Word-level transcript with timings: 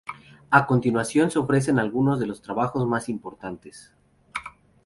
A 0.49 0.65
continuación 0.65 1.29
se 1.29 1.37
ofrecen 1.37 1.77
algunos 1.77 2.19
de 2.19 2.25
los 2.25 2.41
trabajos 2.41 2.87
más 2.87 3.07
importantes. 3.07 3.93